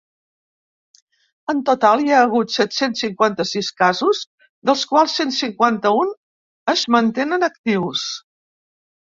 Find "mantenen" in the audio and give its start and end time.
6.99-7.51